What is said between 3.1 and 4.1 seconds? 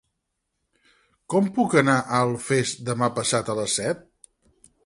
passat a les set?